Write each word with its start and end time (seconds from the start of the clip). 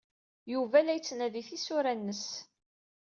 Yuba 0.53 0.77
la 0.81 0.93
yettnadi 0.95 1.41
tisura-nnes. 1.47 2.25